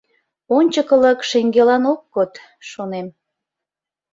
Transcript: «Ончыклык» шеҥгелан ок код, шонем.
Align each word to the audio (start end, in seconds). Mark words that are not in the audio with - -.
«Ончыклык» 0.57 1.19
шеҥгелан 1.29 1.83
ок 1.93 2.01
код, 2.13 2.31
шонем. 2.69 3.07